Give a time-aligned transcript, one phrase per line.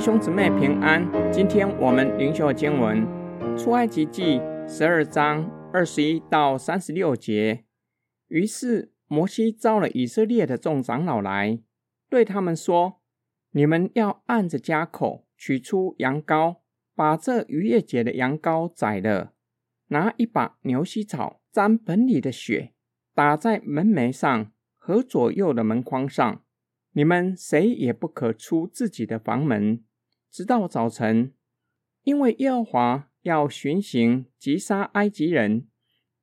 [0.00, 1.06] 兄姊妹平安。
[1.30, 3.06] 今天我们灵修经文
[3.58, 5.44] 出埃及记十二章
[5.74, 7.66] 二十一到三十六节。
[8.28, 11.60] 于是摩西召了以色列的众长老来，
[12.08, 13.02] 对他们说
[13.52, 16.60] ：“你们要按着家口取出羊羔，
[16.94, 19.34] 把这逾越节的羊羔宰了，
[19.88, 22.72] 拿一把牛膝草沾盆里的血，
[23.14, 26.42] 打在门楣上和左右的门框上。
[26.92, 29.84] 你们谁也不可出自己的房门。”
[30.30, 31.32] 直到早晨，
[32.04, 35.66] 因为耶和华要巡行击杀埃及人，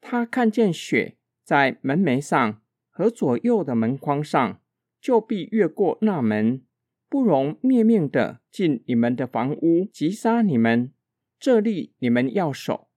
[0.00, 4.60] 他看见血在门楣上和左右的门框上，
[5.00, 6.62] 就必越过那门，
[7.08, 10.92] 不容灭命的进你们的房屋击杀你们。
[11.38, 12.88] 这例你们要守，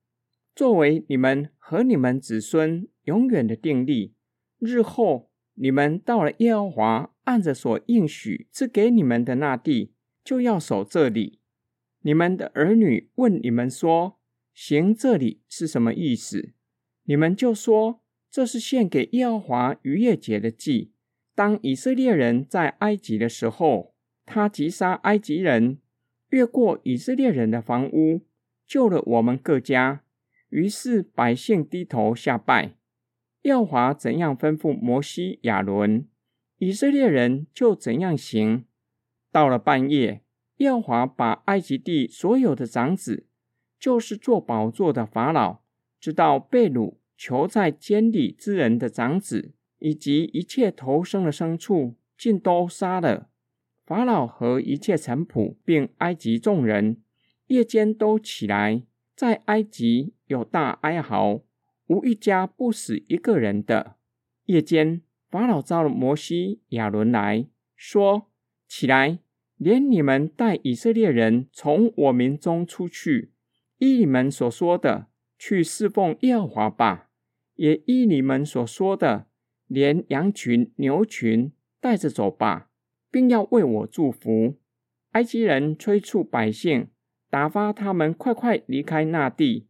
[0.55, 4.15] 作为你们和你们子孙永远的定例。
[4.59, 9.94] 日后你们到了耶和华按着所应许赐给你们的那地。
[10.23, 11.39] 就要守这里。
[12.02, 14.20] 你们的儿女问你们说
[14.53, 16.53] ：“行这里是什么意思？”
[17.03, 20.94] 你们就说：“这是献给耶和华逾越节的祭。
[21.36, 25.80] 当以色列人在埃及的时候，他击杀埃及人，
[26.30, 28.22] 越过以色列人的房屋，
[28.67, 30.03] 救了我们各家。
[30.50, 32.75] 于是百姓低头下拜。
[33.42, 36.06] 耶和华怎样吩咐摩西、亚伦，
[36.58, 38.66] 以色列人就怎样行。”
[39.31, 40.22] 到了半夜，
[40.58, 43.27] 耶和华把埃及地所有的长子，
[43.80, 45.59] 就是做宝座的法老，
[45.99, 53.30] 直到被掳囚在监里之人的长子，以及一切投生的牲畜，尽都杀了。
[53.85, 57.02] 法老和一切臣仆，并埃及众人，
[57.47, 58.83] 夜间都起来，
[59.16, 61.41] 在埃及有大哀嚎，
[61.88, 63.95] 无一家不死一个人的。
[64.45, 68.28] 夜间，法老召了摩西、亚伦来说。
[68.70, 69.20] 起来，
[69.58, 73.34] 连你们带以色列人从我民中出去，
[73.80, 75.07] 依你们所说的
[75.40, 77.09] 去侍奉耶和华吧；
[77.56, 79.25] 也依你们所说的，
[79.66, 82.69] 连羊群、牛群带着走吧，
[83.09, 84.56] 并要为我祝福。
[85.13, 86.90] 埃及人催促百姓，
[87.31, 89.68] 打发他们快快离开那地，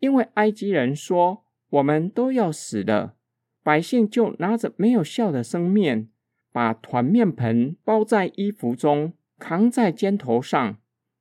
[0.00, 3.16] 因为埃及人说：“我们都要死了。”
[3.64, 6.10] 百姓就拿着没有笑的生面。
[6.54, 10.78] 把团面盆包在衣服中，扛在肩头上。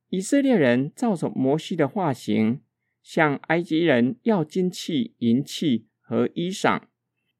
[0.10, 2.62] 以色列人照着摩西的画型，
[3.02, 6.84] 向埃及人要金器、银器和衣裳。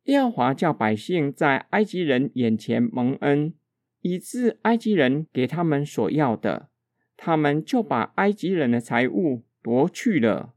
[0.06, 3.54] 耶和华叫百姓在埃及人眼前蒙恩，
[4.02, 6.70] 以致埃及人给他们所要的，
[7.16, 10.56] 他们就把埃及人的财物夺去了。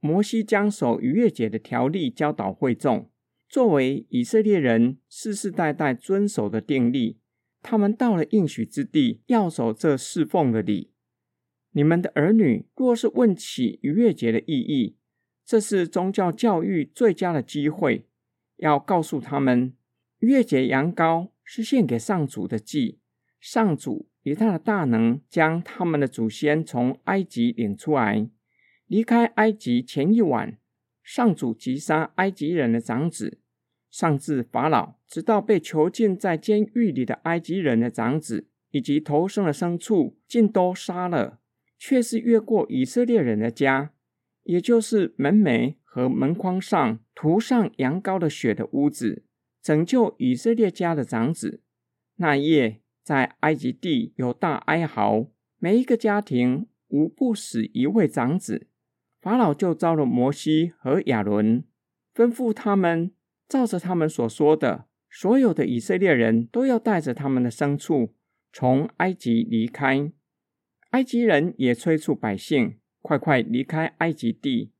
[0.00, 3.10] 摩西将守逾越节的条例教导会众。
[3.48, 7.18] 作为以色列人世世代代遵守的定例，
[7.62, 10.92] 他们到了应许之地，要守这侍奉的礼。
[11.72, 14.96] 你们的儿女若是问起逾越节的意义，
[15.44, 18.06] 这是宗教教育最佳的机会，
[18.56, 19.74] 要告诉他们，
[20.18, 23.00] 逾越节羊羔是献给上主的祭。
[23.38, 28.28] 上主以他的大能将他们的祖先从埃及领出来，
[28.86, 30.58] 离开埃及前一晚。
[31.06, 33.38] 上主击杀埃及人的长子，
[33.92, 41.38] 上至法老，直到被囚禁在监狱里的埃及人的长子，以及投生的牲畜，尽都杀了，
[41.78, 43.92] 却是越过以色列人的家，
[44.42, 49.22] 也就是门楣和门框上涂上羊羔的血的屋子，
[49.62, 51.62] 拯救以色列家的长子。
[52.16, 55.28] 那夜，在埃及地有大哀嚎，
[55.60, 58.66] 每一个家庭无不死一位长子。
[59.26, 61.64] 法老就招了摩西和亚伦，
[62.14, 63.10] 吩咐他们
[63.48, 68.14] 照着他们所说的，所有的以色列人都要带着他们的牲畜
[68.52, 70.12] 从埃及离开。
[70.90, 74.70] 埃及人也催促百姓快快离开埃及地。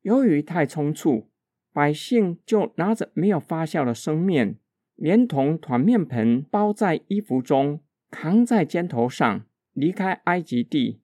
[0.00, 1.30] 由于太匆促，
[1.72, 4.58] 百姓就拿着没有发酵的生面，
[4.96, 7.78] 连同团面盆包在衣服中，
[8.10, 11.02] 扛在肩头上离开埃及地。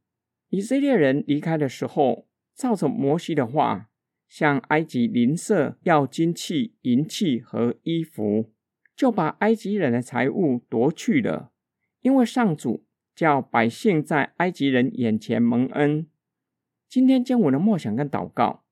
[0.48, 2.26] 以色列人离开的时候。
[2.58, 3.88] 照着摩西的话，
[4.28, 8.52] 向埃及邻舍要金器、银器和衣服，
[8.96, 11.52] 就把埃及人的财物夺去了。
[12.00, 12.84] 因为上主
[13.14, 16.08] 叫百姓在埃及人眼前蒙恩。
[16.88, 18.64] 今天将我的梦想跟祷告，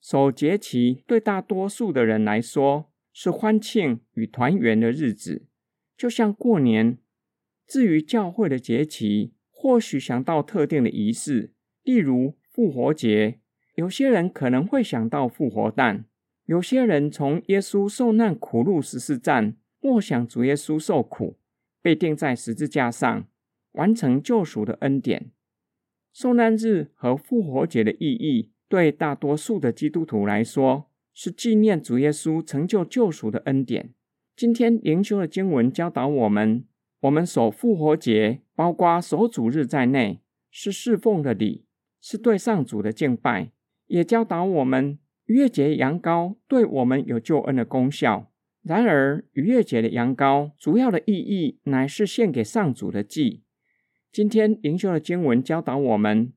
[0.00, 5.46] 守节期对大多数的人来说是欢庆与团圆的日子，
[5.94, 6.96] 就像过年。
[7.66, 11.52] 至于教会的节期，或许想到特定的仪式，
[11.82, 12.37] 例如。
[12.58, 13.38] 复活节，
[13.76, 16.06] 有些人可能会想到复活诞；
[16.46, 21.36] 有些人从耶稣受难苦路十四站，默想主耶稣受苦，
[21.80, 23.28] 被钉在十字架上，
[23.74, 25.30] 完成救赎的恩典。
[26.12, 33.94] 受难日和复活节的意义，对大多数的基督徒来说，是纪念主耶稣成就救赎的恩典。
[34.34, 36.64] 今天灵修的经文教导我们，
[37.02, 40.18] 我们守复活节，包括守主日在内，
[40.50, 41.66] 是侍奉的礼，
[42.00, 43.52] 是对上主的敬拜。
[43.86, 48.30] 也教导我们，逾越节羊羔对我们有救恩的功效。
[48.62, 53.42] 然而，逾越节的羊羔主要的意义乃是献给上主的祭。
[54.12, 56.32] 今天灵修的经文教导我们，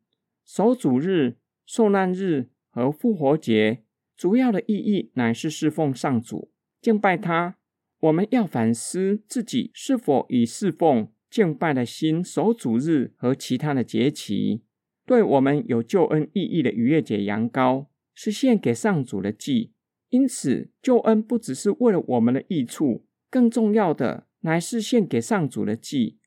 [0.45, 3.83] 守主日、受难日和复活节
[4.15, 7.57] 主要的意义乃是侍奉上主、敬拜他。
[7.99, 14.63] 我们要反思自己是否以侍奉、敬拜的心守主日和其他的节期。
[15.11, 19.73] 对我们有救恩意义的逾越节羊羔是献给上主的祭。
[20.07, 26.17] 因此，救恩不只是为了我们的益处，更重要的乃是献给上主的祭。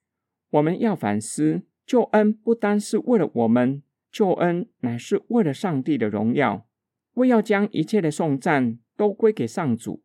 [0.51, 3.83] 我们要反思，救恩不单是为了我们，
[4.13, 6.67] 救恩乃是为了上帝的荣耀。
[7.15, 10.03] 为要将一切的颂赞都归给上主，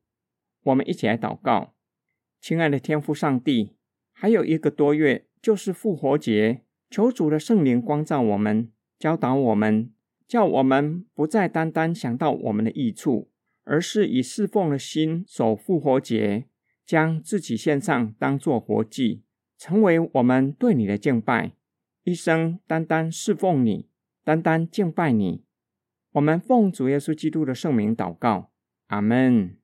[0.64, 1.74] 我们一起来祷告：
[2.40, 3.74] 亲爱的天父上帝，
[4.14, 9.92] 还有一个多月就是复活节，求主的圣灵光照我们，教导我们，
[10.28, 13.30] 叫我们不再单单想到我们的益处。
[13.66, 16.46] 而是以侍奉的心守复活节，
[16.88, 19.22] 将自己献上，当作活祭，
[19.60, 21.52] 成为我们对你的敬拜，
[22.04, 23.88] 一生单单侍奉你，
[24.24, 25.44] 单单敬拜你。
[26.14, 28.50] 我们奉主耶稣基督的圣名祷告，
[28.88, 29.59] 阿门。